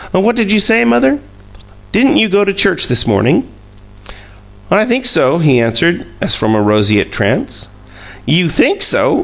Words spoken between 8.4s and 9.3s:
THINK so!